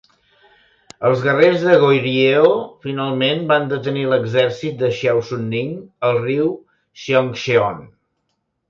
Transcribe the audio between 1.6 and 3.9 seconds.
de Goryeo finalment van